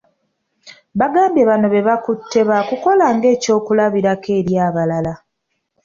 [0.99, 5.13] Bagambye bano bebakutte baakukola ng'ekyokulabirako eri abalala.